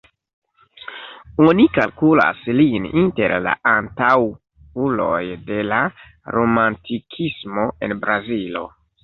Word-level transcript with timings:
Oni 1.47 1.65
kalkulas 1.75 2.39
lin 2.59 2.87
inter 3.01 3.33
la 3.49 3.53
antaŭuloj 3.73 5.21
de 5.51 5.61
la 5.69 5.83
Romantikismo 6.39 7.69
en 7.91 7.97
Brazilo. 8.03 8.67